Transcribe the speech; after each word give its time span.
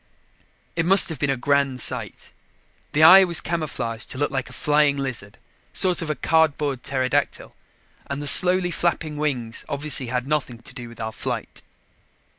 It 0.75 0.83
must 0.87 1.09
have 1.09 1.19
been 1.19 1.29
a 1.29 1.37
grand 1.37 1.79
sight. 1.79 2.31
The 2.93 3.03
eye 3.03 3.23
was 3.23 3.39
camouflaged 3.39 4.09
to 4.09 4.17
look 4.17 4.31
like 4.31 4.49
a 4.49 4.51
flying 4.51 4.97
lizard, 4.97 5.37
sort 5.73 6.01
of 6.01 6.09
a 6.09 6.15
cardboard 6.15 6.81
pterodactyl, 6.81 7.53
and 8.07 8.19
the 8.19 8.27
slowly 8.27 8.71
flapping 8.71 9.17
wings 9.17 9.63
obviously 9.69 10.07
had 10.07 10.25
nothing 10.25 10.57
to 10.57 10.73
do 10.73 10.89
with 10.89 10.99
our 10.99 11.11
flight. 11.11 11.61